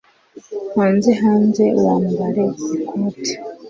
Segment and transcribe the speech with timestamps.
[0.75, 1.63] Hanze hanze.
[1.83, 2.43] Wambare
[2.79, 3.33] ikote.